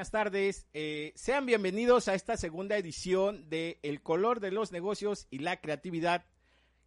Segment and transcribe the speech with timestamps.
[0.00, 0.66] Buenas tardes.
[0.72, 5.60] Eh, sean bienvenidos a esta segunda edición de El color de los negocios y la
[5.60, 6.24] creatividad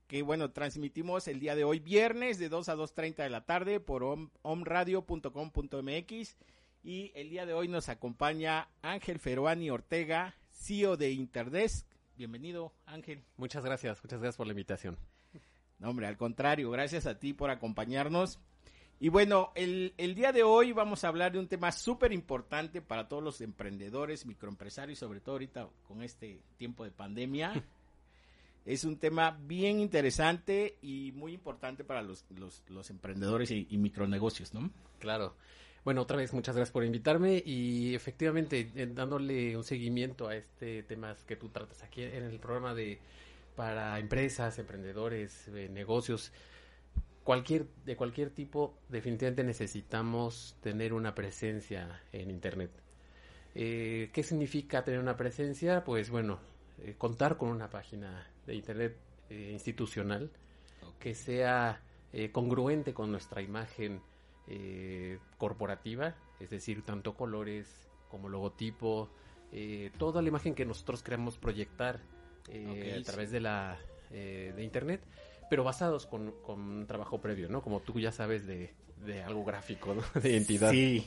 [0.07, 3.79] que, bueno, transmitimos el día de hoy, viernes, de 2 a 2.30 de la tarde
[3.79, 6.37] por om- omradio.com.mx.
[6.83, 11.85] Y el día de hoy nos acompaña Ángel Feruani Ortega, CEO de Interdesk.
[12.17, 13.23] Bienvenido, Ángel.
[13.37, 14.97] Muchas gracias, muchas gracias por la invitación.
[15.77, 18.39] No, hombre, al contrario, gracias a ti por acompañarnos.
[19.03, 22.81] Y bueno, el, el día de hoy vamos a hablar de un tema súper importante
[22.81, 27.51] para todos los emprendedores, microempresarios, sobre todo ahorita con este tiempo de pandemia.
[28.65, 33.77] es un tema bien interesante y muy importante para los, los, los emprendedores y, y
[33.77, 34.71] micronegocios, ¿no?
[34.99, 35.35] Claro.
[35.83, 40.81] Bueno, otra vez muchas gracias por invitarme y efectivamente eh, dándole un seguimiento a este
[40.83, 42.99] tema que tú tratas aquí en el programa de
[43.57, 46.31] para empresas, emprendedores, eh, negocios,
[47.23, 52.71] cualquier de cualquier tipo, definitivamente necesitamos tener una presencia en internet.
[53.55, 55.83] Eh, ¿Qué significa tener una presencia?
[55.83, 56.39] Pues bueno,
[56.79, 58.97] eh, contar con una página de internet
[59.29, 60.31] eh, institucional
[60.99, 61.81] que sea
[62.11, 64.01] eh, congruente con nuestra imagen
[64.47, 67.67] eh, corporativa, es decir, tanto colores
[68.09, 69.09] como logotipo,
[69.51, 72.01] eh, toda la imagen que nosotros queremos proyectar
[72.49, 73.03] a sí.
[73.05, 73.77] través de la
[74.11, 75.01] eh, de internet,
[75.53, 77.61] pero basados con, con un trabajo previo, ¿no?
[77.61, 78.73] Como tú ya sabes de,
[79.05, 80.01] de algo gráfico, ¿no?
[80.19, 80.71] De identidad.
[80.71, 81.05] Sí.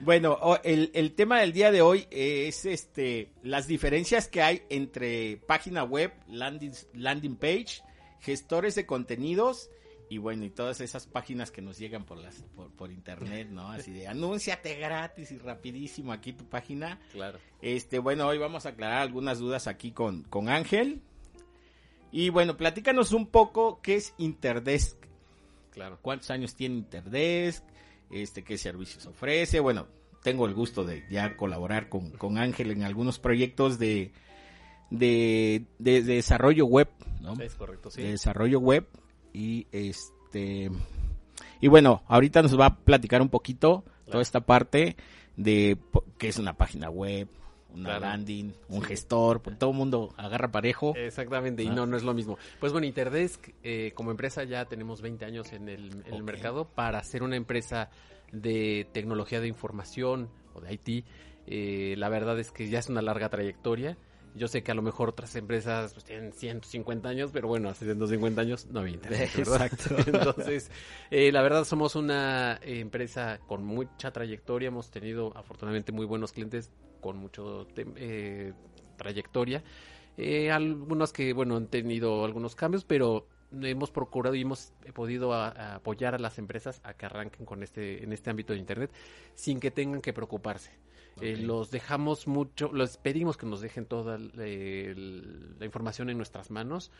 [0.00, 5.38] Bueno, el, el tema del día de hoy es este las diferencias que hay entre
[5.48, 7.82] página web, landing, landing page,
[8.20, 9.70] gestores de contenidos
[10.08, 13.72] y bueno, y todas esas páginas que nos llegan por las por, por internet, ¿no?
[13.72, 17.00] Así de anúnciate gratis y rapidísimo aquí tu página.
[17.10, 17.40] Claro.
[17.60, 21.02] Este, bueno, hoy vamos a aclarar algunas dudas aquí con, con Ángel.
[22.16, 24.96] Y bueno, platícanos un poco qué es Interdesk.
[25.72, 25.98] Claro.
[26.00, 27.64] ¿Cuántos años tiene Interdesk?
[28.08, 29.58] Este, ¿Qué servicios ofrece?
[29.58, 29.88] Bueno,
[30.22, 34.12] tengo el gusto de ya colaborar con, con Ángel en algunos proyectos de,
[34.90, 36.88] de, de- de desarrollo web,
[37.20, 37.32] ¿no?
[37.42, 38.02] Es correcto, sí.
[38.02, 38.86] De desarrollo web.
[39.32, 40.70] Y este.
[41.60, 44.96] Y bueno, ahorita nos va a platicar un poquito toda esta parte
[45.36, 45.76] de
[46.18, 47.26] qué es una página web,
[47.74, 48.00] una Claro.
[48.06, 48.86] landing, un Sí.
[48.88, 50.94] gestor, pues todo el mundo agarra parejo.
[50.96, 51.74] Exactamente, y Ah.
[51.74, 52.38] no, no es lo mismo.
[52.60, 56.22] Pues bueno, Interdesk, eh, como empresa ya tenemos 20 años en el, en el Ok.
[56.22, 57.90] mercado para ser una empresa
[58.32, 61.04] de tecnología de información o de IT.
[61.46, 63.98] eh, la verdad es que ya es una larga trayectoria.
[64.36, 67.84] Yo sé que a lo mejor otras empresas pues, tienen 150 años, pero bueno, hace
[67.84, 69.66] 150 años no había internet, ¿verdad?
[69.72, 69.94] Exacto.
[70.06, 70.70] Entonces,
[71.10, 74.68] eh, la verdad somos una eh, empresa con mucha trayectoria.
[74.68, 78.52] Hemos tenido afortunadamente muy buenos clientes con mucho tem- eh,
[78.96, 79.62] trayectoria.
[80.16, 83.28] Eh, algunos que, bueno, han tenido algunos cambios, pero
[83.62, 87.62] hemos procurado y hemos podido a- a apoyar a las empresas a que arranquen con
[87.62, 88.90] este, en este ámbito de Internet
[89.36, 90.72] sin que tengan que preocuparse.
[91.20, 94.94] Eh, los dejamos mucho, los pedimos que nos dejen toda eh,
[95.58, 96.90] la información en nuestras manos.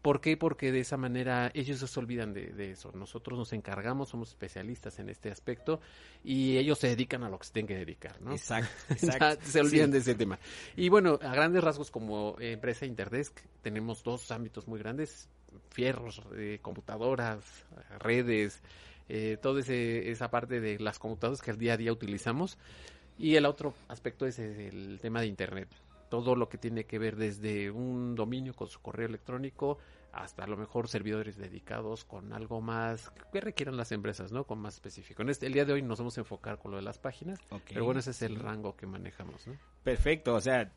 [0.00, 0.36] ¿Por qué?
[0.36, 2.92] Porque de esa manera ellos se olvidan de, eso.
[2.92, 5.80] Nosotros nos encargamos, somos especialistas en este aspecto
[6.22, 8.32] y ellos se dedican a lo que se tienen que dedicar, ¿no?
[8.32, 8.68] Exacto.
[9.44, 10.38] se olvidan de ese tema.
[10.76, 15.28] Y bueno, a grandes rasgos como empresa Interdesk tenemos dos ámbitos muy grandes,
[15.70, 17.64] fierros, eh, computadoras,
[17.98, 18.62] redes,
[19.08, 22.58] eh, toda esa parte de las computadoras que al día a día utilizamos.
[23.18, 25.68] Y el otro aspecto es el tema de Internet.
[26.08, 29.78] Todo lo que tiene que ver desde un dominio con su correo electrónico
[30.14, 34.44] hasta a lo mejor servidores dedicados con algo más que requieran las empresas, ¿no?
[34.44, 35.22] Con más específico.
[35.22, 37.38] En este, el día de hoy nos vamos a enfocar con lo de las páginas,
[37.68, 39.54] pero bueno, ese es el rango que manejamos, ¿no?
[39.82, 40.70] Perfecto, o sea,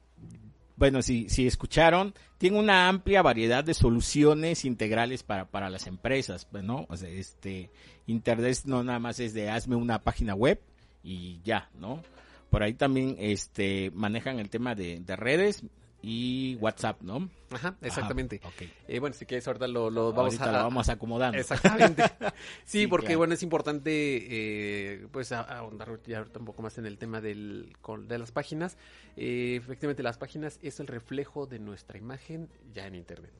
[0.75, 6.47] bueno, si, si escucharon, tiene una amplia variedad de soluciones integrales para, para las empresas,
[6.51, 6.85] ¿no?
[6.89, 7.69] O sea, este,
[8.07, 10.59] Internet no nada más es de hazme una página web
[11.03, 12.01] y ya, ¿no?
[12.49, 15.63] Por ahí también, este, manejan el tema de, de redes,
[16.01, 17.29] y WhatsApp, ¿no?
[17.49, 18.39] Ajá, exactamente.
[18.87, 20.51] Eh, bueno, si quieres ahorita lo, lo vamos a...
[20.51, 21.37] lo vamos acomodando.
[21.37, 22.03] Exactamente.
[22.65, 27.19] sí, porque bueno, es importante eh, pues ahondar ya un poco más en el tema
[27.19, 27.75] del,
[28.07, 28.77] de las páginas.
[29.15, 33.31] Eh, efectivamente, las páginas es el reflejo de nuestra imagen ya en Internet.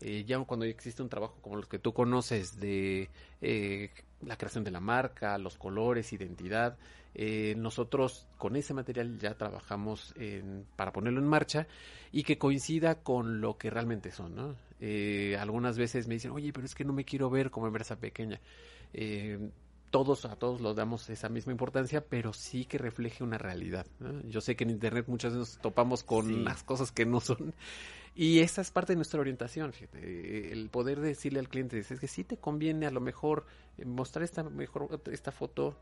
[0.00, 3.08] Eh, ya cuando existe un trabajo como los que tú conoces de
[3.40, 3.90] eh,
[4.26, 6.76] la creación de la marca, los colores, identidad,
[7.14, 11.66] eh, nosotros con ese material ya trabajamos en, para ponerlo en marcha
[12.12, 14.34] y que coincida con lo que realmente son.
[14.34, 14.56] ¿no?
[15.38, 18.38] algunas veces me dicen, oye, pero es que no me quiero ver como empresa pequeña
[19.94, 23.86] todos a todos los damos esa misma importancia, pero sí que refleje una realidad.
[24.24, 27.54] Yo sé que en internet muchas veces topamos con las cosas que no son
[28.14, 32.06] y esa es parte de nuestra orientación, fíjate, el poder decirle al cliente, es que
[32.06, 33.44] sí te conviene a lo mejor
[33.76, 35.76] eh, mostrar esta mejor esta foto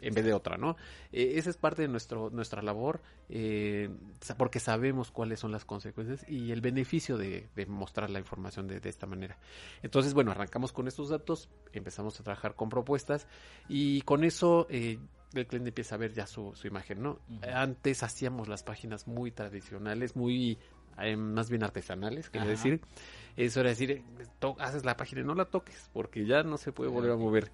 [0.00, 0.76] en vez de otra, ¿no?
[1.12, 3.88] Eh, esa es parte de nuestro, nuestra labor, eh,
[4.36, 9.06] porque sabemos cuáles son las consecuencias y el beneficio de, mostrar la información de, esta
[9.06, 9.38] manera.
[9.82, 13.28] Entonces, bueno, arrancamos con estos datos, empezamos a trabajar con propuestas
[13.68, 17.20] y con eso el cliente empieza a ver ya su, imagen, ¿no?
[17.54, 20.58] Antes hacíamos las páginas muy tradicionales, muy
[21.16, 22.80] más bien artesanales, quiero decir.
[23.36, 24.02] Eso era decir,
[24.58, 27.50] haces la página y no la toques, porque ya no se puede volver a mover.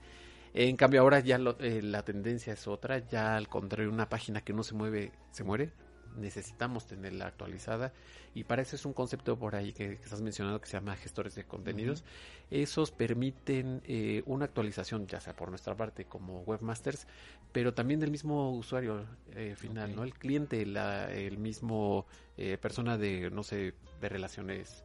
[0.55, 4.52] En cambio, ahora ya eh, la tendencia es otra, ya al contrario, una página que
[4.52, 5.70] no se mueve, se muere.
[6.16, 7.93] Necesitamos tenerla actualizada
[8.34, 11.34] y para eso es un concepto por ahí que, estás mencionando que se llama gestores
[11.34, 12.05] de contenidos.
[12.50, 17.06] Esos permiten eh, una actualización, ya sea por nuestra parte como webmasters,
[17.52, 20.05] pero también del mismo usuario eh, final, ¿no?
[20.05, 22.06] El cliente, la, el mismo
[22.37, 24.84] eh, persona de, no sé, de relaciones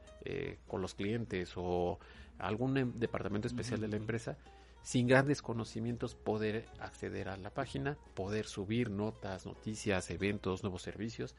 [0.67, 1.99] con los clientes o
[2.39, 4.37] algún em, departamento especial de la empresa
[4.83, 11.35] sin grandes conocimientos poder acceder a la página, poder subir notas, noticias, eventos, nuevos servicios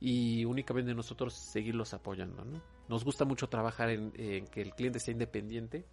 [0.00, 2.44] y únicamente nosotros seguirlos apoyando.
[2.44, 2.62] ¿no?
[2.88, 4.10] Nos gusta mucho trabajar en,
[4.46, 5.84] que el cliente sea independiente,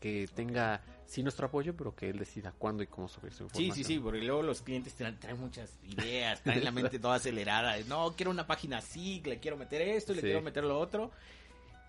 [0.00, 3.74] que tenga sí nuestro apoyo, pero que él decida cuándo y cómo subir su información.
[3.74, 7.14] Sí, sí, sí, porque luego los clientes traen, traen muchas ideas, traen la mente toda
[7.14, 7.74] acelerada.
[7.88, 11.10] No, quiero una página así, le quiero meter esto, le quiero meter lo otro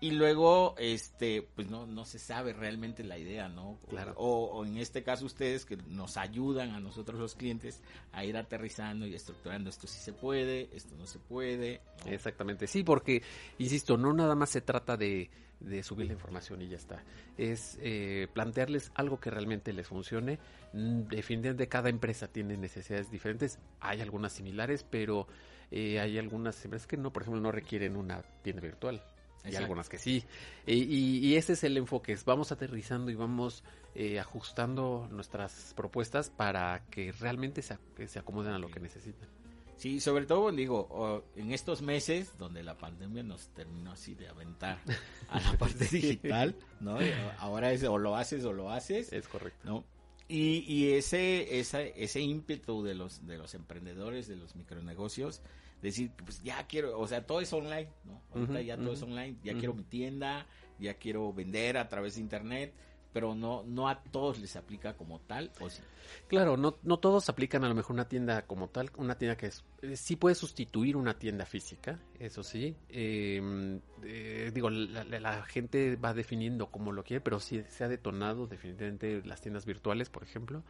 [0.00, 4.12] y luego este pues no no se sabe realmente la idea no claro.
[4.16, 7.82] o, en este caso ustedes que nos ayudan a nosotros los clientes
[8.12, 12.82] a ir aterrizando y estructurando esto sí se puede esto no se puede exactamente sí
[12.82, 13.22] porque
[13.58, 17.02] insisto no nada más se trata de, de subir la información y ya está.
[17.38, 20.38] Es eh, plantearles algo que realmente les funcione.
[20.72, 23.58] Mm, definitivamente cada empresa tiene necesidades diferentes.
[23.80, 25.26] Hay algunas similares pero
[25.70, 29.02] eh, hay algunas empresas que no por ejemplo no requieren una tienda virtual
[29.44, 30.24] y algunas que sí.
[30.66, 33.62] Y, ese es el enfoque, vamos aterrizando y vamos
[33.94, 39.28] eh, ajustando nuestras propuestas para que realmente se, se acomoden a lo que necesitan.
[39.76, 44.78] Sí, sobre todo, digo, en estos meses donde la pandemia nos terminó así de aventar
[45.28, 46.98] a la parte digital, ¿no?
[47.38, 49.12] Ahora es o lo haces o lo haces.
[49.12, 49.60] Es correcto.
[49.64, 49.84] ¿no?
[50.28, 55.42] Y, y ese, ese, ese ímpetu de los, de los emprendedores, de los micronegocios,
[55.82, 58.22] decir, pues ya quiero, o sea, todo es online, ¿no?
[58.34, 60.46] Ahorita ya todo es online, ya quiero mi tienda,
[60.78, 62.72] ya quiero vender a través de internet,
[63.12, 65.80] pero no no a todos les aplica como tal, ¿o sí?
[66.28, 69.46] Claro, no, no todos aplican a lo mejor una tienda como tal, una tienda que
[69.46, 72.76] es, eh, sí puede sustituir una tienda física, eso sí.
[72.90, 78.46] Em, eh, digo, la, gente va definiendo como lo quiere, pero sí se ha detonado
[78.46, 80.62] definitivamente las tiendas virtuales, por ejemplo.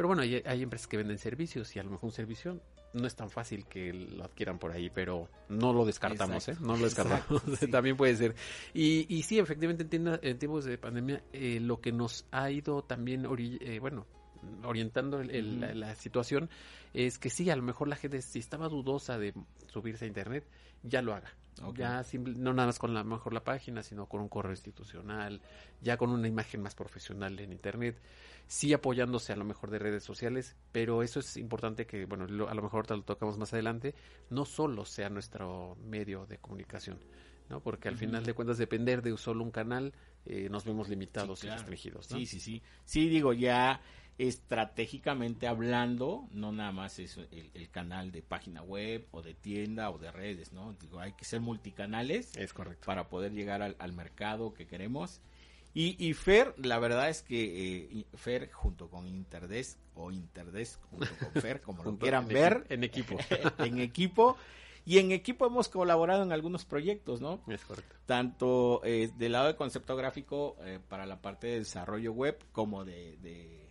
[0.00, 2.58] Pero bueno, hay, hay empresas que venden servicios y a lo mejor un servicio
[2.94, 6.56] no es tan fácil que lo adquieran por ahí, pero no lo descartamos, ¿eh?
[6.58, 7.42] No lo descartamos.
[7.70, 8.34] También puede ser.
[8.72, 13.26] Y, y sí, efectivamente, en, tiempos de pandemia, eh, lo que nos ha ido también,
[13.36, 14.06] eh, bueno,
[14.64, 16.48] orientando la, situación,
[16.94, 19.34] es que sí, a lo mejor la gente, si estaba dudosa de
[19.66, 20.46] subirse a Internet,
[20.82, 21.32] ya lo haga.
[21.76, 25.42] Ya no nada más con la mejor la página, sino con un correo institucional,
[25.82, 28.00] ya con una imagen más profesional en Internet,
[28.46, 32.54] sí apoyándose a lo mejor de redes sociales, pero eso es importante que, bueno, a
[32.54, 33.94] lo mejor te lo tocamos más adelante,
[34.30, 36.98] no solo sea nuestro medio de comunicación,
[37.50, 37.60] ¿no?
[37.60, 39.92] Porque al final de cuentas depender de solo un canal
[40.24, 42.06] eh, nos vemos limitados y restringidos.
[42.06, 42.62] Sí, sí, sí.
[42.84, 43.80] Sí, digo, ya
[44.18, 49.98] estratégicamente hablando, no nada más es el, canal de página web o de tienda o
[49.98, 50.74] de redes, ¿no?
[50.74, 52.36] Digo, hay que ser multicanales.
[52.36, 52.86] Es correcto.
[52.86, 55.20] Para poder llegar al, mercado que queremos.
[55.72, 61.40] Y, Fer, la verdad es que eh, Fer junto con Interdesk o Interdesk junto con
[61.40, 62.66] Fer, como lo quieran ver.
[62.68, 63.16] En equipo.
[63.58, 64.36] en equipo
[64.84, 67.40] y en equipo hemos colaborado en algunos proyectos, ¿no?
[67.46, 67.94] Es correcto.
[68.06, 72.84] Tanto eh, del lado de concepto gráfico eh, para la parte de desarrollo web como
[72.84, 73.69] de de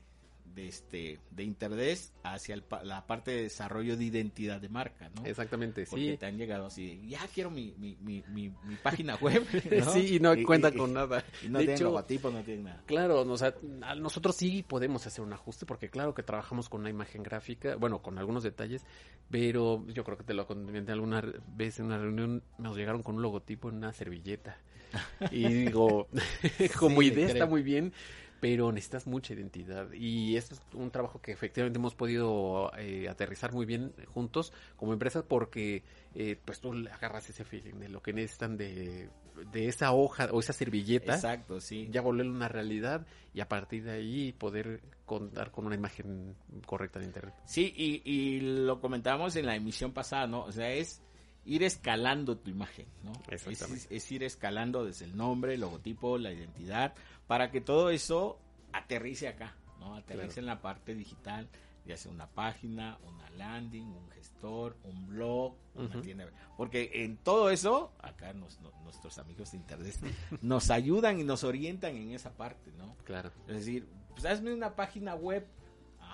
[0.68, 5.26] este de Interdes hacia la parte de desarrollo de identidad de marca, ¿no?
[5.26, 6.18] Exactamente, Porque sí.
[6.18, 8.50] te han llegado así, ya quiero mi, mi, mi, mi,
[8.84, 9.46] página web,
[9.94, 11.24] Sí, y no cuenta con nada.
[11.44, 12.84] Y no tiene logotipo, no tiene nada.
[12.86, 17.76] Claro, nosotros sí podemos hacer un ajuste porque claro que trabajamos con una imagen gráfica,
[17.76, 18.86] bueno, con algunos detalles,
[19.30, 21.22] pero yo creo que te lo comenté alguna
[21.56, 24.58] vez en una reunión, nos llegaron con un logotipo en una servilleta.
[25.32, 26.08] Y digo,
[26.80, 27.94] como idea está muy bien,
[28.40, 29.92] pero necesitas mucha identidad.
[29.94, 34.94] Y esto es un trabajo que efectivamente hemos podido eh, aterrizar muy bien juntos como
[34.94, 35.84] empresa porque
[36.16, 39.10] eh, pues tú le agarras ese feeling de lo que necesitan de,
[39.52, 41.88] de esa hoja o esa servilleta exacto sí.
[41.92, 47.00] ya volverlo una realidad y a partir de ahí poder contar con una imagen correcta
[47.00, 47.36] de internet.
[47.46, 51.02] Sí y, y lo comentábamos en la emisión pasada no o sea es
[51.46, 53.14] ir escalando tu imagen, ¿no?
[53.30, 53.96] Exactamente.
[53.96, 56.94] Es, ir escalando desde el nombre, el logotipo, la identidad,
[57.28, 58.40] para que todo eso
[58.72, 59.96] aterrice acá, ¿no?
[59.96, 61.48] Aterrice en la parte digital,
[61.86, 66.28] ya sea una página, una landing, un gestor, un blog, una tienda.
[66.58, 69.96] Porque en todo eso, acá nuestros amigos de Internet
[70.42, 72.96] nos ayudan y nos orientan en esa parte, ¿no?
[73.06, 73.32] Claro.
[73.48, 75.48] Es decir, pues hazme una página web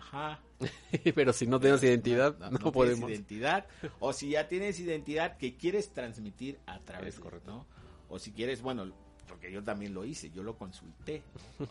[0.06, 0.40] Ajá.
[1.16, 3.10] Pero si no tienes identidad, no, podemos.
[3.10, 3.66] identidad.
[4.00, 7.52] O si ya tienes identidad que quieres transmitir a través, correcto.
[7.52, 7.68] ¿no?
[8.10, 8.92] O si quieres, bueno,
[9.28, 11.24] porque yo también lo hice, yo lo consulté.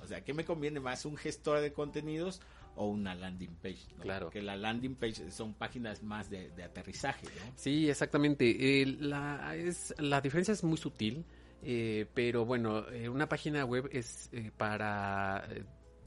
[0.02, 1.04] O sea, ¿qué me conviene más?
[1.04, 2.40] ¿Un gestor de contenidos
[2.76, 3.86] o una landing page?
[4.00, 4.30] Claro.
[4.30, 7.52] Que la landing page son páginas más de, aterrizaje, ¿no?
[7.56, 8.84] Sí, exactamente.
[9.00, 11.24] la, es, la diferencia es muy sutil.
[11.66, 15.48] Eh, pero bueno, eh, una página web es eh, para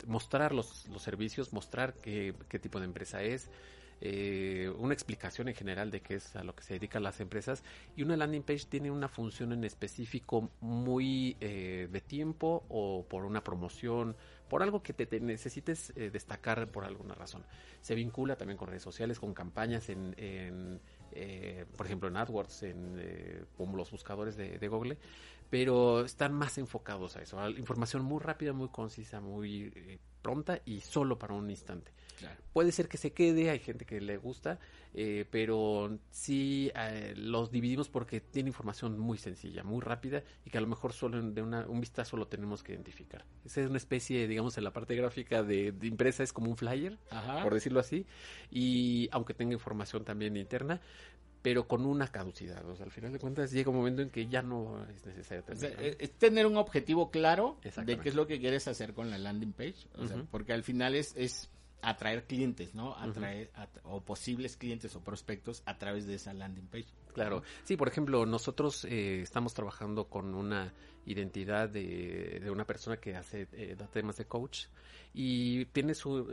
[0.05, 3.49] mostrar los, los servicios, mostrar qué, qué tipo de empresa es,
[3.99, 7.63] eh, una explicación en general de qué es a lo que se dedican las empresas
[7.95, 13.25] y una landing page tiene una función en específico muy eh, de tiempo o por
[13.25, 14.15] una promoción,
[14.49, 17.43] por algo que te, necesites eh, destacar por alguna razón.
[17.81, 20.79] Se vincula también con redes sociales, con campañas en, en
[21.75, 24.97] por ejemplo en AdWords, en como los buscadores de Google
[25.49, 30.61] pero están más enfocados a eso, a información muy rápida, muy concisa, muy eh, pronta
[30.65, 31.91] y solo para un instante.
[32.51, 34.59] Puede ser que se quede, hay gente que le gusta,
[34.95, 40.57] eh, pero sí eh, los dividimos porque tiene información muy sencilla, muy rápida y que
[40.57, 43.23] a lo mejor solo de una, un vistazo lo tenemos que identificar.
[43.45, 46.57] Esa es una especie, digamos, en la parte gráfica de, de impresa es como un
[46.57, 46.97] flyer,
[47.43, 48.07] por decirlo así,
[48.49, 50.81] y aunque tenga información también interna,
[51.41, 52.67] pero con una caducidad.
[52.69, 55.43] O sea, al final de cuentas llega un momento en que ya no es necesario
[55.43, 55.75] tener.
[55.79, 59.17] Eh, es tener un objetivo claro de qué es lo que quieres hacer con la
[59.17, 59.87] landing page.
[59.97, 61.49] O sea, porque al final es, es
[61.81, 62.95] atraer clientes, ¿no?
[62.95, 63.51] Atraer
[63.83, 66.87] o posibles clientes o prospectos a través de esa landing page.
[67.13, 67.43] Claro.
[67.63, 70.73] Sí, por ejemplo, nosotros eh, estamos trabajando con una
[71.05, 74.65] identidad de, de una persona que hace eh, temas de coach
[75.13, 76.27] y tiene su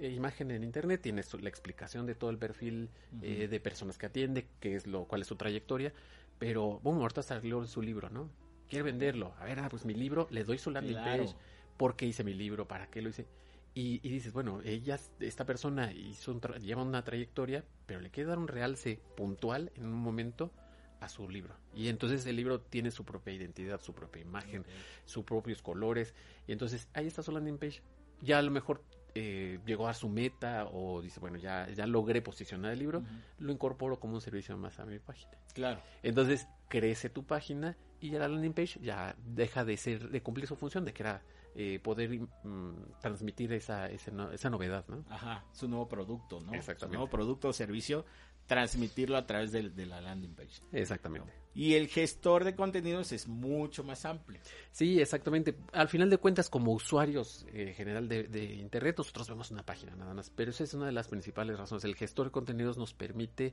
[0.00, 2.90] imagen en internet, tiene la explicación de todo el perfil
[3.22, 5.92] eh, de personas que atiende, qué es lo, cuál es su trayectoria,
[6.38, 8.30] pero bueno, ahorita salió su libro, ¿no?
[8.68, 11.34] Quiere venderlo, a ver, ah, pues mi libro, le doy su landing page,
[11.76, 12.68] ¿por qué hice mi libro?
[12.68, 13.26] ¿Para qué lo hice?
[13.72, 18.48] Y, dices, bueno, ella, esta persona hizo lleva una trayectoria, pero le quiere dar un
[18.48, 20.52] realce puntual en un momento
[21.00, 21.54] a su libro.
[21.74, 24.64] Y entonces el libro tiene su propia identidad, su propia imagen,
[25.04, 26.14] sus propios colores.
[26.46, 27.80] Y entonces ahí está su landing page
[28.20, 28.82] ya a lo mejor
[29.14, 33.02] eh, llegó a su meta o dice, bueno, ya, ya logré posicionar el libro,
[33.38, 35.32] lo incorporo como un servicio más a mi página.
[35.54, 35.80] Claro.
[36.02, 40.46] Entonces crece tu página y ya la landing page ya deja de ser, de cumplir
[40.46, 41.22] su función, de que era
[41.62, 45.04] eh, poder mm, transmitir esa, esa, esa, novedad, ¿no?
[45.10, 46.54] Ajá, su nuevo producto, ¿no?
[46.54, 46.86] Exactamente.
[46.86, 48.06] Su nuevo producto o servicio
[48.46, 50.62] transmitirlo a través de, de la landing page.
[50.72, 51.30] Exactamente.
[51.54, 54.40] Y el gestor de contenidos es mucho más amplio.
[54.72, 55.54] Sí, exactamente.
[55.72, 59.94] Al final de cuentas, como usuarios eh, general de, de, Internet, nosotros vemos una página
[59.96, 60.30] nada más.
[60.30, 61.84] Pero esa es una de las principales razones.
[61.84, 63.52] El gestor de contenidos nos permite,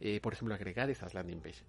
[0.00, 1.62] eh, por ejemplo, agregar esas landing page.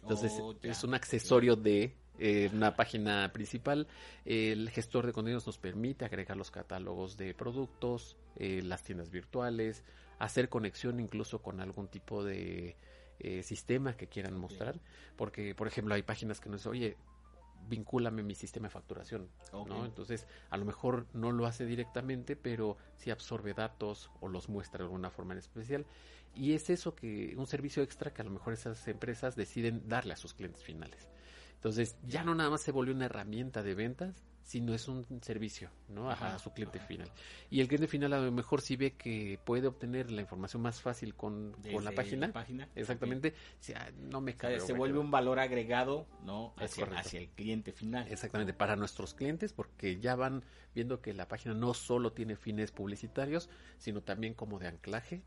[0.00, 3.86] Entonces, Oh, es un accesorio de eh, una página principal.
[4.24, 9.82] El gestor de contenidos nos permite agregar los catálogos de productos, eh, las tiendas virtuales,
[10.18, 12.76] hacer conexión incluso con algún tipo de
[13.20, 14.80] eh, sistema que quieran mostrar.
[15.16, 16.96] Porque, por ejemplo, hay páginas que nos dicen, oye,
[17.68, 19.28] vincúlame mi sistema de facturación.
[19.52, 19.84] ¿no?
[19.84, 24.78] Entonces, a lo mejor no lo hace directamente, pero sí absorbe datos o los muestra
[24.78, 25.86] de alguna forma en especial.
[26.34, 30.12] Y es eso que, un servicio extra que a lo mejor esas empresas deciden darle
[30.12, 31.08] a sus clientes finales.
[31.56, 35.70] Entonces, ya no nada más se volvió una herramienta de ventas, sino es un servicio,
[35.88, 36.08] ¿no?
[36.08, 36.86] Ajá, a su cliente ajá.
[36.86, 37.10] final.
[37.50, 40.80] Y el cliente final a lo mejor sí ve que puede obtener la información más
[40.80, 42.32] fácil con, con la página.
[42.32, 42.68] página.
[42.76, 43.34] Exactamente.
[43.58, 44.60] Si, ah, no me O sea, cabe.
[44.60, 46.54] se vuelve un valor agregado, ¿no?
[46.58, 48.06] Hacia, hacia el cliente final.
[48.08, 50.44] Exactamente, para nuestros clientes, porque ya van
[50.76, 55.22] viendo que la página no solo tiene fines publicitarios, sino también como de anclaje,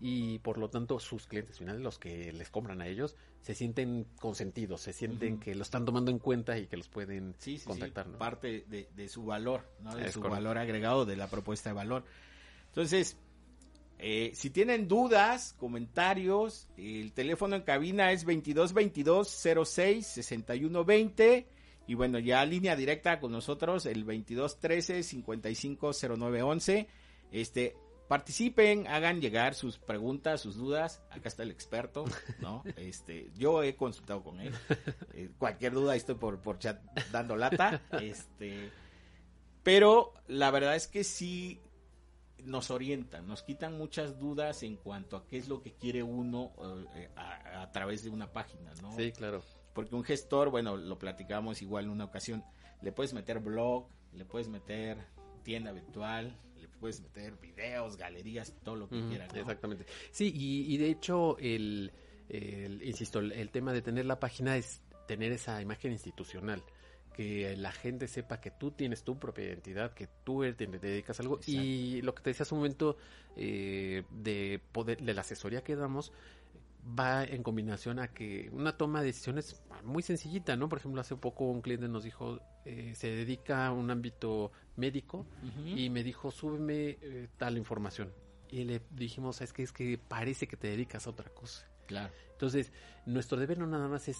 [0.00, 4.06] y por lo tanto sus clientes finales, los que les compran a ellos, se sienten
[4.20, 7.66] consentidos, se sienten que lo están tomando en cuenta y que los pueden Sí, sí,
[7.66, 8.04] contactar.
[8.04, 8.18] sí, ¿no?
[8.18, 9.96] parte de, de su valor, ¿no?
[9.96, 10.36] De Es su correcto.
[10.36, 12.04] valor agregado, de la propuesta de valor.
[12.68, 13.16] Entonces,
[13.98, 19.28] eh, si tienen dudas, comentarios, el teléfono en cabina es 2222
[19.66, 21.46] 06 61 20
[21.90, 26.86] y bueno, ya línea directa con nosotros el 2213 55 09 11.
[27.32, 31.02] Este, participen, hagan llegar sus preguntas, sus dudas.
[31.10, 32.04] Acá está el experto,
[32.38, 32.62] ¿no?
[32.76, 34.54] Este, yo he consultado con él.
[35.14, 36.80] Eh, cualquier duda, estoy por, por chat
[37.10, 37.82] dando lata.
[38.00, 38.70] Este,
[39.64, 41.60] pero la verdad es que sí
[42.44, 46.52] nos orientan, nos quitan muchas dudas en cuanto a qué es lo que quiere uno
[46.94, 48.94] eh, a, a través de una página, ¿no?
[48.96, 49.42] Sí, claro.
[49.74, 52.44] Porque un gestor, bueno, lo platicamos igual en una ocasión,
[52.82, 54.98] le puedes meter blog, le puedes meter
[55.42, 59.32] tienda virtual, le puedes meter videos, galerías, todo lo que Ujú, quieras.
[59.32, 59.40] ¿no?
[59.40, 59.86] Exactamente.
[60.10, 61.92] Sí, y, y de hecho, el,
[62.28, 66.62] el- insisto, el, tema de tener la página es tener esa imagen institucional.
[67.14, 71.22] Que la gente sepa que tú tienes tu propia identidad, que tú te dedicas a
[71.22, 71.40] algo.
[71.46, 72.96] Y lo que te decía hace un momento
[73.36, 76.12] eh, de poder, de la asesoría que damos,
[76.84, 80.68] va en combinación a que una toma de decisiones muy sencillita, ¿no?
[80.68, 85.26] Por ejemplo, hace poco un cliente nos dijo, eh, se dedica a un ámbito médico
[85.66, 88.12] y me dijo, súbeme eh, tal información.
[88.48, 91.68] Y le dijimos, es que es que parece que te dedicas a otra cosa.
[91.86, 92.12] claro.
[92.32, 92.72] Entonces,
[93.04, 94.16] nuestro deber no nada más es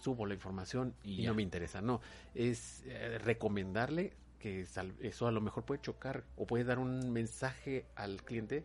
[0.00, 2.00] subo la información Y no me interesa, no,
[2.34, 4.66] es eh, recomendarle que
[5.00, 8.64] eso a lo mejor puede chocar o puede dar un mensaje al cliente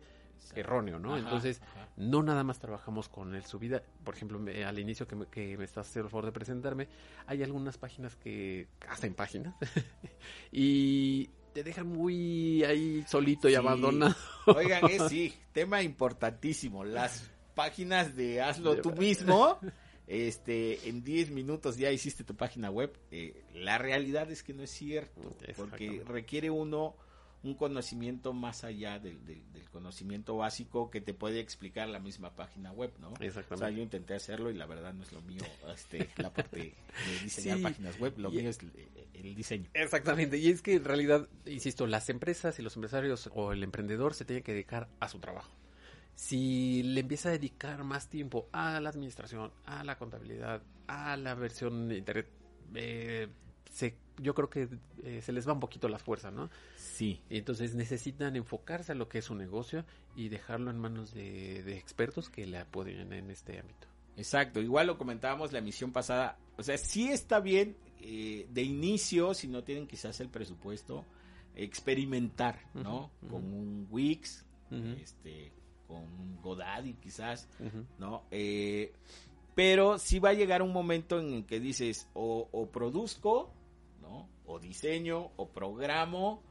[0.54, 1.14] erróneo, ¿no?
[1.14, 1.88] Ajá, Entonces, ajá.
[1.96, 5.56] no nada más trabajamos con el subida, por ejemplo, me- al inicio que me, que
[5.56, 6.88] me estás haciendo el favor de presentarme,
[7.26, 9.54] hay algunas páginas que hacen páginas
[10.50, 14.14] y te dejan muy ahí solito y abandonado.
[14.46, 16.84] Oigan, es sí, tema importantísimo.
[16.84, 19.58] Las páginas de hazlo tú mismo.
[20.06, 22.92] Este, en 10 minutos ya hiciste tu página web.
[23.10, 26.04] Eh, la realidad es que no es cierto, porque Exactamente.
[26.04, 26.96] requiere uno
[27.44, 32.34] un conocimiento más allá del, del- del conocimiento básico que te puede explicar la misma
[32.36, 33.08] página web, ¿no?
[33.12, 33.76] O sea, Exactamente.
[33.76, 35.42] yo intenté hacerlo y la verdad no es lo mío,
[35.74, 36.58] este, la parte
[37.06, 37.62] de diseñar Sí.
[37.64, 38.70] páginas web, lo mío es el,
[39.14, 39.68] el diseño.
[39.74, 44.14] Exactamente, y es que en realidad, insisto, las empresas y los empresarios o el emprendedor
[44.14, 45.50] se tienen que dedicar a su trabajo.
[46.14, 51.34] Si le empieza a dedicar más tiempo a la administración, a la contabilidad, a la
[51.34, 52.28] versión de internet,
[52.74, 53.28] eh,
[53.70, 54.68] se, yo creo que
[55.04, 56.50] eh, se les va un poquito la fuerza, ¿no?
[56.76, 57.20] Sí.
[57.30, 59.84] Entonces necesitan enfocarse a lo que es su negocio
[60.16, 63.88] y dejarlo en manos de, de expertos que le apoyen en este ámbito.
[64.16, 69.32] Exacto, igual lo comentábamos la emisión pasada, o sea, sí está bien eh, de inicio,
[69.32, 71.06] si no tienen quizás el presupuesto,
[71.54, 73.10] experimentar, ¿no?
[73.30, 74.44] Con un Wix,
[75.00, 75.52] este,
[75.86, 77.48] con un Godaddy quizás.
[77.98, 78.24] ¿no?
[78.30, 78.92] Eh,
[79.54, 83.52] pero sí va a llegar un momento en el que dices, o, o produzco,
[84.00, 84.28] ¿no?
[84.46, 86.42] O diseño, o programo,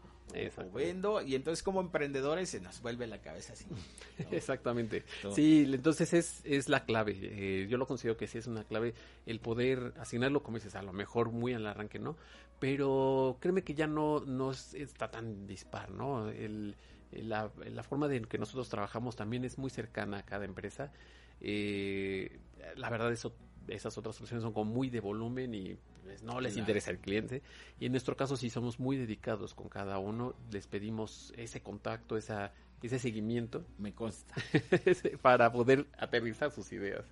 [0.68, 3.66] o- vendo, y entonces como emprendedores se nos vuelve la cabeza así.
[3.70, 3.78] ¿no?
[4.32, 5.04] Exactamente.
[5.36, 7.18] Sí, entonces es, es la clave.
[7.22, 8.94] Eh, yo lo considero que sí es una clave
[9.26, 12.16] el poder asignarlo, como dices, a lo mejor muy al arranque, ¿no?
[12.60, 16.30] Pero créeme que ya no, no es- está tan dispar, ¿no?
[16.30, 16.76] El,
[17.12, 20.94] la, la forma en que nosotros trabajamos también es muy cercana a cada empresa.
[21.42, 22.40] Eh,
[22.76, 23.34] la verdad, eso,
[23.68, 26.62] esas otras opciones son como muy de volumen y pues, no les Claro.
[26.62, 27.42] interesa el cliente.
[27.80, 30.36] Y en nuestro caso sí somos muy dedicados con cada uno.
[30.52, 33.64] Les pedimos ese contacto, esa ese seguimiento.
[33.78, 34.34] Me consta.
[35.22, 37.06] para poder aterrizar sus ideas.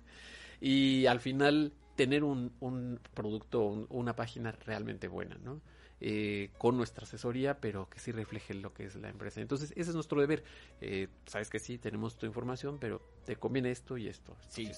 [0.60, 5.60] Y al final tener un, un producto, una página realmente buena, ¿no?
[6.02, 9.42] Eh, con nuestra asesoría, pero que sí refleje lo que es la empresa.
[9.42, 10.42] Entonces, ese es nuestro deber.
[10.80, 14.34] Eh, sabes que sí, tenemos tu información, pero te conviene esto y esto.
[14.48, 14.70] Sí.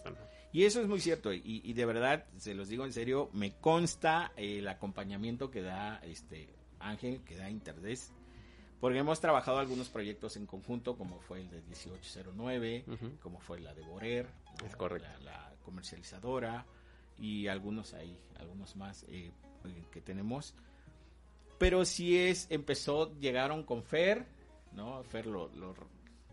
[0.52, 1.32] Y eso es muy cierto.
[1.32, 6.48] Y, de verdad, se los digo en serio, me consta el acompañamiento que da este
[6.80, 8.12] Ángel, que da Interdes.
[8.80, 12.84] Porque hemos trabajado algunos proyectos en conjunto, como fue el de 1809,
[13.20, 14.26] como fue la de Borer,
[14.66, 15.06] es correcto.
[15.22, 16.66] La, comercializadora
[17.16, 19.30] y algunos ahí, algunos más eh,
[19.92, 20.56] que tenemos
[21.62, 24.26] pero si es, empezó, llegaron con Fer,
[24.72, 25.04] ¿no?
[25.04, 25.72] Fer lo, lo,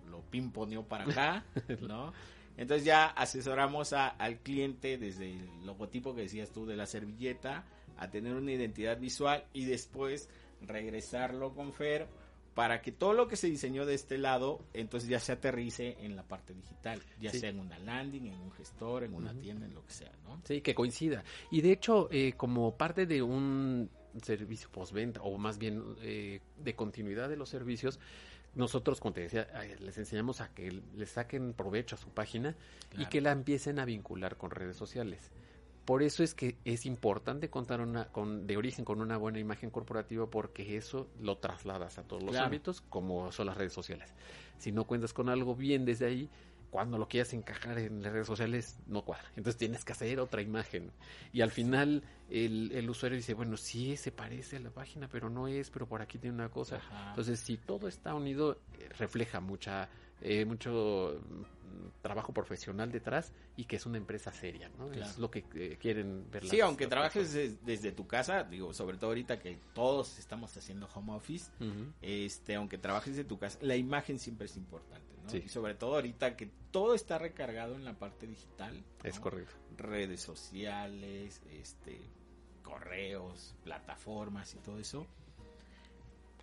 [0.10, 1.46] lo pimponeó para acá,
[1.88, 2.14] ¿no?
[2.58, 7.64] Entonces ya asesoramos al cliente desde el logotipo que decías tú de la servilleta
[7.98, 10.30] a tener una identidad visual y después
[10.62, 12.08] regresarlo con Fer
[12.56, 16.16] para que todo lo que se diseñó de este lado entonces ya se aterrice en
[16.16, 19.76] la parte digital, ya sea en una landing, en un gestor, en una tienda, en
[19.76, 20.42] lo que sea, ¿no?
[20.44, 21.24] Sí, que coincida.
[21.52, 23.92] Y de hecho, eh, como parte de un
[24.24, 28.00] servicio postventa o más bien eh, de continuidad de los servicios,
[28.56, 29.48] nosotros, como te decía,
[29.80, 32.56] les enseñamos a que le saquen provecho a su página
[32.98, 35.32] y que la empiecen a vincular con redes sociales.
[35.86, 39.72] Por eso es que es importante contar una, con, de origen con una buena imagen
[39.72, 44.14] corporativa porque eso lo trasladas a todos los ámbitos como son las redes sociales.
[44.60, 46.30] Si no cuentas con algo bien desde ahí,
[46.70, 49.26] cuando lo quieras encajar en las redes sociales no cuadra.
[49.36, 50.92] Entonces tienes que hacer otra imagen.
[51.34, 55.30] Y al final el, el usuario dice, bueno, sí se parece a la página, pero
[55.30, 56.82] no es, pero por aquí tiene una cosa.
[57.10, 59.90] Entonces si todo está unido, eh, refleja mucha,
[60.22, 61.20] eh, mucho
[62.02, 64.92] trabajo profesional detrás y que es una empresa seria, ¿no?
[64.92, 66.48] Es lo que eh, quieren ver.
[66.48, 71.14] Sí, aunque trabajes desde, tu casa, digo, sobre todo ahorita que todos estamos haciendo home
[71.14, 71.52] office,
[72.02, 75.36] este, aunque trabajes desde tu casa, la imagen siempre es importante, ¿no?
[75.36, 78.84] Y sobre todo ahorita que todo está recargado en la parte digital.
[79.04, 79.56] Es correcto.
[79.78, 82.00] Redes sociales, este,
[82.64, 85.08] correos, plataformas y todo eso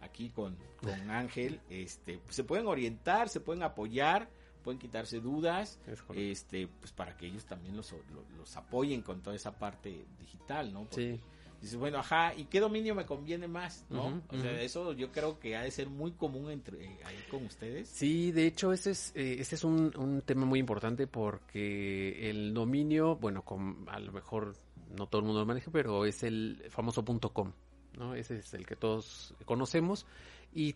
[0.00, 4.28] aquí con, con Ángel, este, se pueden orientar, se pueden apoyar
[4.66, 5.78] pueden quitarse dudas,
[6.16, 7.94] este, pues para que ellos también los,
[8.36, 10.88] los, apoyen con toda esa parte digital, ¿no?
[10.90, 11.20] sí.
[11.62, 13.86] Dices, bueno, ajá, ¿y qué dominio me conviene más?
[13.88, 14.20] ¿no?
[14.28, 17.46] o sea, eso yo creo que ha de ser muy común entre eh, ahí con
[17.46, 17.88] ustedes.
[17.88, 23.16] Sí, de hecho, ese es, eh, es un, un, tema muy importante porque el dominio,
[23.16, 24.54] bueno, con, a lo mejor
[24.98, 27.52] no todo el mundo lo maneja, pero es el famoso .com,
[27.96, 28.14] ¿no?
[28.14, 30.06] Ese es el que todos conocemos
[30.52, 30.74] y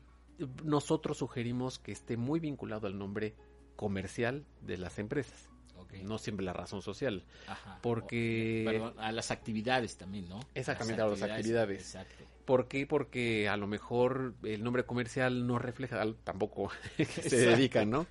[0.64, 3.34] nosotros sugerimos que esté muy vinculado al nombre
[3.80, 5.48] comercial de las empresas.
[6.04, 7.24] No siempre la razón social.
[7.80, 8.62] Porque...
[8.66, 10.38] Perdón, a las actividades también, ¿no?
[10.54, 11.80] Exactamente, a las actividades.
[11.80, 12.24] Exacto.
[12.44, 12.86] ¿Por qué?
[12.86, 18.06] Porque a lo mejor el nombre comercial no refleja tampoco que se dedican, ¿no?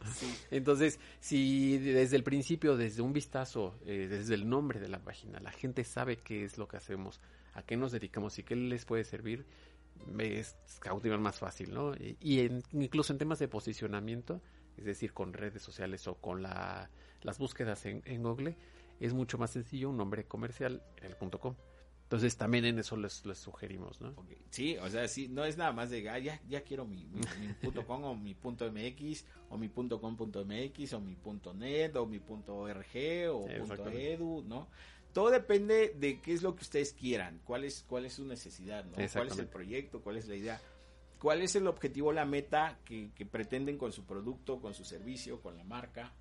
[0.50, 5.40] Entonces, si desde el principio, desde un vistazo, eh, desde el nombre de la página,
[5.40, 7.22] la gente sabe qué es lo que hacemos,
[7.54, 9.46] a qué nos dedicamos y qué les puede servir,
[10.18, 11.94] es cautivar más fácil, ¿no?
[11.96, 14.42] Y incluso en temas de posicionamiento,
[14.80, 16.90] es decir, con redes sociales o con la,
[17.22, 18.56] las búsquedas en, Google,
[19.00, 21.56] es mucho más sencillo un nombre comercial en el punto .com.
[22.04, 24.16] Entonces también en eso les, les sugerimos, ¿no?
[24.50, 27.06] Sí, o sea, sí, no es nada más de, ah, ya, ya quiero mi,
[27.62, 31.54] punto .com o mi punto .mx o mi punto .com punto .mx o mi punto
[31.54, 32.96] .net o mi punto .org
[33.32, 34.68] o punto .edu, ¿no?
[35.14, 38.86] Todo depende de qué es lo que ustedes quieran, cuál es, cuál es su necesidad,
[38.86, 38.94] ¿no?
[38.94, 40.62] Cuál es el proyecto, cuál es la idea
[41.20, 45.58] cuál es el objetivo, la meta que, pretenden con su producto, con su servicio, con
[45.58, 46.12] la marca,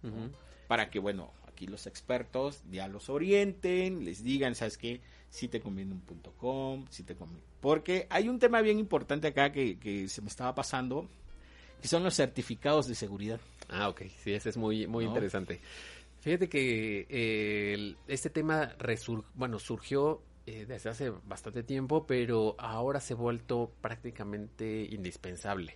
[0.67, 5.01] para que, bueno, aquí los expertos ya los orienten, les digan, ¿sabes qué?
[5.31, 7.43] Si te conviene un punto com, si te conviene.
[7.61, 11.09] Porque hay un tema bien importante acá que, se me estaba pasando,
[11.81, 13.41] que son los certificados de seguridad.
[13.69, 15.61] Ah, ok, sí, ese es muy, muy interesante.
[16.21, 18.75] Fíjate que eh, este tema
[19.35, 25.75] bueno, surgió eh, desde hace bastante tiempo, pero ahora se ha vuelto prácticamente indispensable.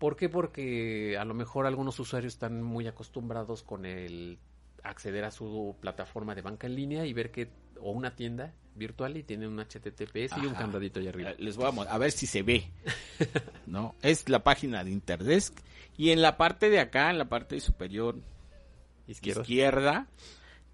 [0.00, 0.28] ¿Por qué?
[0.28, 4.40] Porque a lo mejor algunos usuarios están muy acostumbrados con el
[4.82, 9.16] acceder a su plataforma de banca en línea y ver que o una tienda virtual
[9.16, 11.30] y tiene un HTTPS y un candadito allá arriba.
[11.30, 12.72] Eh, les voy a, a ver si se ve.
[13.66, 13.94] ¿No?
[14.02, 15.56] Es la página de Interdesk
[15.96, 18.16] y en la parte de acá, en la parte superior
[19.06, 20.08] izquierda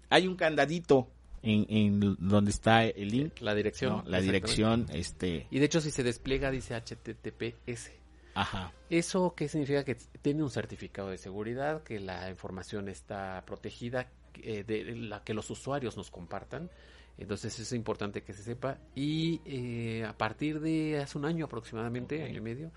[0.09, 3.39] hay un candadito en, en donde está el link.
[3.41, 4.03] La dirección.
[4.05, 5.47] La dirección, este.
[5.49, 7.91] Y de hecho, si se despliega, dice HTTPS.
[8.35, 8.73] Ajá.
[8.89, 9.83] ¿Eso qué significa?
[9.83, 15.33] Que tiene un certificado de seguridad, que la información está protegida, eh, de la que
[15.33, 16.69] los usuarios nos compartan.
[17.17, 18.77] Entonces es importante que se sepa.
[18.95, 22.71] Y eh, a partir de hace un año aproximadamente, año y medio,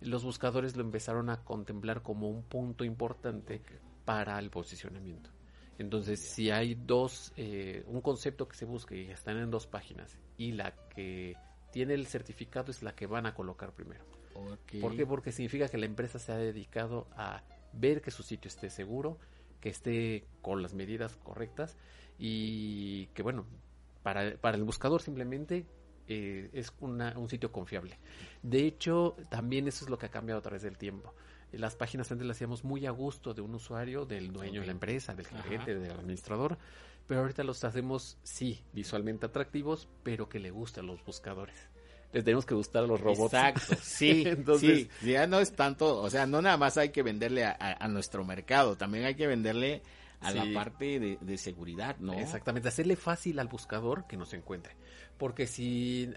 [0.00, 3.62] los buscadores lo empezaron a contemplar como un punto importante
[4.04, 5.30] para el posicionamiento.
[5.78, 10.18] Entonces, si hay dos, eh, un concepto que se busque y están en dos páginas
[10.36, 11.36] y la que
[11.72, 14.04] tiene el certificado es la que van a colocar primero.
[14.80, 15.06] ¿Por qué?
[15.06, 19.18] Porque significa que la empresa se ha dedicado a ver que su sitio esté seguro,
[19.60, 21.76] que esté con las medidas correctas
[22.18, 23.46] y que, bueno,
[24.02, 25.66] para, para el buscador simplemente
[26.06, 27.98] eh, es una, un sitio confiable.
[28.42, 31.14] De hecho, también eso es lo que ha cambiado a través del tiempo.
[31.52, 34.72] Las páginas antes las hacíamos muy a gusto de un usuario, del dueño de la
[34.72, 36.58] empresa, del gerente, del administrador,
[37.06, 41.54] pero ahorita los hacemos, sí, visualmente atractivos, pero que le guste a los buscadores
[42.14, 43.34] les tenemos que gustar a los robots.
[43.34, 47.02] Exacto, sí, Entonces, sí, ya no es tanto, o sea, no nada más hay que
[47.02, 49.82] venderle a, nuestro mercado, también hay que venderle
[50.20, 52.14] a la parte de, seguridad, ¿no?
[52.14, 54.76] Exactamente, hacerle fácil al buscador que nos encuentre.
[55.18, 56.10] Porque si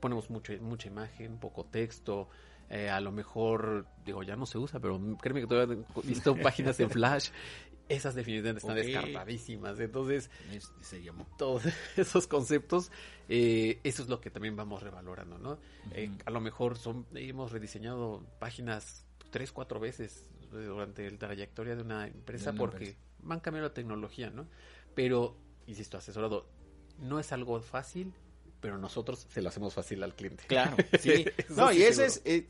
[0.00, 2.28] ponemos mucho, mucha imagen, poco texto,
[2.70, 6.36] eh, a lo mejor, digo, ya no se usa, pero créeme que todavía he visto
[6.42, 7.30] páginas en Flash
[7.88, 9.78] esas definitivamente están descartadísimas.
[9.78, 10.30] Entonces,
[10.80, 11.26] se llamó.
[11.36, 11.64] todos
[11.96, 12.90] esos conceptos,
[13.28, 15.58] eh, eso es lo que también vamos revalorando, ¿no?
[15.92, 21.82] Eh, a lo mejor son, hemos rediseñado páginas tres, cuatro veces durante la trayectoria de
[21.82, 24.46] una empresa porque van cambiando la tecnología, ¿no?
[24.94, 26.48] Pero, insisto, asesorado,
[26.98, 28.14] no es algo fácil,
[28.64, 30.44] pero nosotros se lo hacemos fácil al cliente.
[30.46, 31.26] Claro, sí.
[31.50, 32.22] no, y ese es...
[32.24, 32.46] Eh,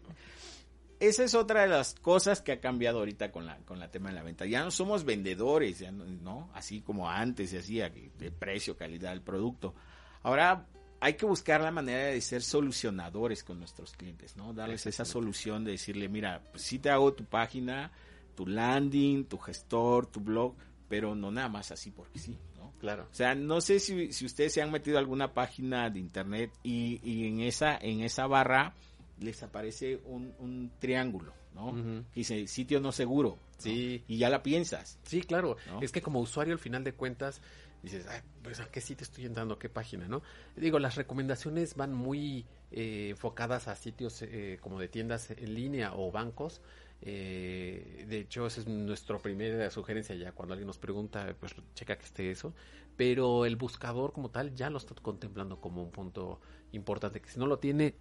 [1.00, 4.11] esa es otra de las cosas que ha cambiado ahorita con la con la tema
[4.11, 4.46] de la venta.
[4.46, 9.22] Ya no somos vendedores, ya no, así como antes se hacía de precio, calidad del
[9.22, 9.74] producto.
[10.22, 10.68] Ahora
[11.00, 14.55] hay que buscar la manera de ser solucionadores con nuestros clientes, ¿no?
[14.55, 17.90] Darles esa solución de decirle, mira, pues sí te hago tu página,
[18.37, 20.55] tu landing, tu gestor, tu blog,
[20.88, 22.38] pero no nada más así porque sí.
[22.80, 23.08] Claro.
[23.10, 26.50] O sea, no sé si, si ustedes se han metido a alguna página de internet
[26.62, 28.74] y, y en esa en esa barra
[29.18, 32.04] les aparece un, triángulo, ¿no?
[32.14, 33.38] dice sitio no seguro.
[33.58, 34.02] Sí.
[34.08, 34.98] Y ya la piensas.
[35.04, 35.56] Sí, claro.
[35.80, 37.40] Es que como usuario, al final de cuentas,
[37.82, 38.06] dices,
[38.42, 40.22] pues a qué sitio estoy entrando, qué página, ¿no?
[40.56, 45.94] Digo, las recomendaciones van muy eh, enfocadas a sitios eh, como de tiendas en línea
[45.94, 46.60] o bancos.
[47.02, 51.96] Eh, de hecho, esa es nuestra primera sugerencia ya cuando alguien nos pregunta, pues checa
[51.96, 52.54] que esté eso.
[52.96, 56.40] Pero el buscador como tal ya lo está contemplando como un punto
[56.72, 57.94] importante, que si no lo tiene,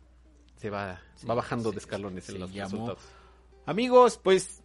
[0.56, 3.02] se va, va bajando de escalones en los resultados.
[3.66, 4.62] Amigos, pues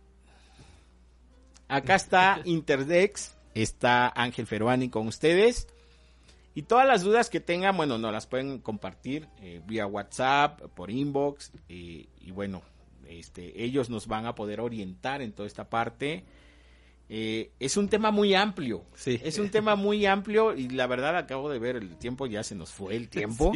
[1.66, 5.66] acá está Interdex, está Ángel Feruani con ustedes.
[6.54, 10.90] Y todas las dudas que tengan, bueno, nos las pueden compartir eh, vía WhatsApp, por
[10.90, 11.52] inbox.
[11.68, 12.62] y bueno,
[13.08, 16.24] este, ellos nos van a poder orientar en toda esta parte.
[17.08, 18.84] Eh, es un tema muy amplio.
[18.94, 19.20] Sí.
[19.24, 22.54] Es un tema muy amplio y la verdad acabo de ver el tiempo, ya se
[22.54, 23.52] nos fue el tiempo.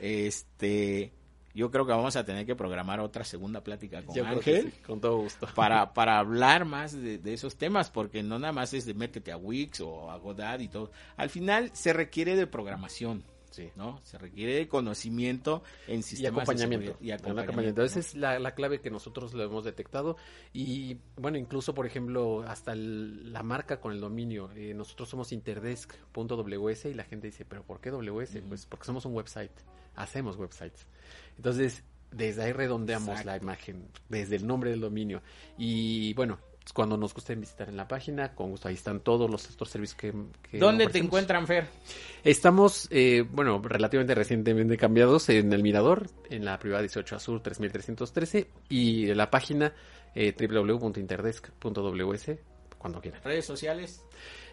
[0.00, 1.12] Este
[1.54, 4.72] yo creo que vamos a tener que programar otra segunda plática con Ángel.
[4.86, 5.46] con todo gusto.
[5.54, 9.36] Para, para hablar más de, esos temas, porque no nada más es de métete a
[9.36, 10.90] Wix o a Godad y todo.
[11.16, 13.22] Al final se requiere de programación.
[13.52, 13.70] Sí.
[13.76, 14.00] ¿no?
[14.02, 16.96] Se requiere de conocimiento en sistemas y acompañamiento.
[17.00, 17.84] y acompañamiento.
[17.84, 20.16] Esa es la, clave que nosotros lo hemos detectado.
[20.52, 24.50] Y bueno, incluso, por ejemplo, hasta la marca con el dominio.
[24.56, 28.40] Eh, nosotros somos interdesk.ws y la gente dice, ¿pero por qué WS?
[28.48, 29.52] Pues porque somos un website.
[29.94, 30.86] Hacemos websites.
[31.36, 35.22] Entonces, desde ahí redondeamos la imagen, desde el nombre del dominio.
[35.58, 36.38] Y bueno,
[36.72, 39.98] cuando nos guste visitar en la página, con gusto ahí están todos los estos servicios
[39.98, 40.58] que...
[40.58, 41.66] ¿Dónde te encuentran, Fer?
[42.22, 48.48] Estamos, eh, bueno, relativamente recientemente cambiados en el Mirador, en la privada 18 Azul 3313
[48.68, 49.74] y en la página
[50.14, 52.30] eh, www.interdesk.ws
[52.78, 53.22] cuando quieran.
[53.22, 54.04] ¿Redes sociales?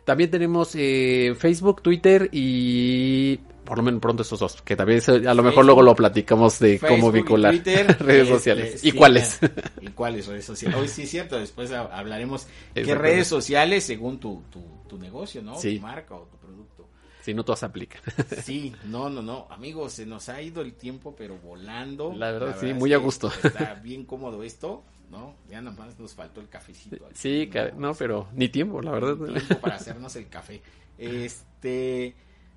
[0.03, 5.33] También tenemos eh, Facebook, Twitter y por lo menos pronto estos dos, que también a
[5.35, 8.83] lo mejor luego lo platicamos de cómo vincular redes este, sociales.
[8.83, 9.39] ¿Y cuáles?
[9.79, 10.79] ¿Y cuáles redes sociales?
[10.79, 14.41] Hoy sí es cierto, después hablaremos qué redes sociales según tu,
[14.87, 15.55] tu, negocio, ¿no?
[15.55, 16.87] Tu marca o tu producto.
[17.21, 18.01] Si no todas aplican.
[18.43, 19.45] Sí, no, no, no.
[19.51, 22.11] Amigos, se nos ha ido el tiempo, pero volando.
[22.11, 23.31] La verdad, sí, muy a gusto.
[23.43, 24.83] Está bien cómodo esto.
[25.09, 25.35] ¿No?
[25.49, 26.97] Ya nada más nos faltó el cafecito.
[27.13, 27.93] sí, ¿no?
[27.93, 29.17] pero ni tiempo, la verdad.
[29.17, 30.61] tiempo para hacernos el café.
[30.99, 32.13] Este,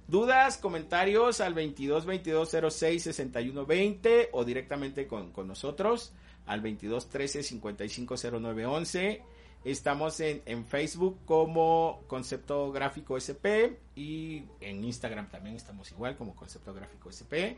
[0.08, 6.12] dudas, comentarios al 22 22 06 61 20 o directamente con, nosotros
[6.46, 9.22] al 22 13 55 09 11.
[9.64, 16.34] Estamos en, en, Facebook como Concepto Gráfico SP y en Instagram también estamos igual como
[16.34, 17.54] Concepto Gráfico SP.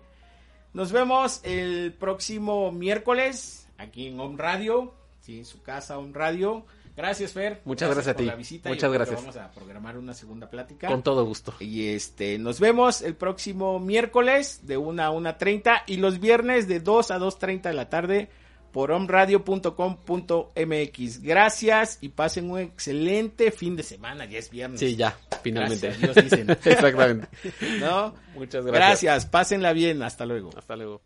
[0.74, 5.39] Nos vemos el próximo miércoles aquí en Home Radio, ¿sí?
[5.39, 6.65] en su casa Home Radio.
[6.97, 7.61] Gracias, Fer.
[7.65, 8.25] Muchas gracias, a ti.
[8.25, 8.69] La visita.
[8.69, 9.21] Muchas gracias.
[9.21, 10.87] Vamos a programar una segunda plática.
[10.87, 11.53] Con todo gusto.
[11.59, 16.79] Y este, nos vemos el próximo miércoles de 1 a 1.30 y los viernes de
[16.81, 18.29] 2 a 2.30 de la tarde
[18.71, 21.23] por omradio.com.mx.
[21.23, 24.27] Gracias y pasen un excelente fin de semana.
[24.27, 24.79] Ya es viernes.
[24.79, 25.89] Sí, ya, finalmente.
[25.89, 26.49] Gracias, Dios dicen.
[26.51, 27.27] Exactamente.
[27.81, 28.15] ¿No?
[28.35, 30.01] Muchas Gracias, pásenla bien.
[30.03, 30.51] Hasta luego.
[30.57, 31.03] Hasta luego.